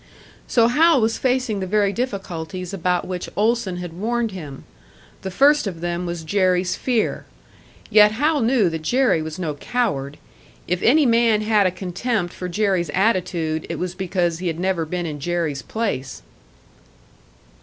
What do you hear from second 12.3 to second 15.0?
for Jerry's attitude, it was because he had never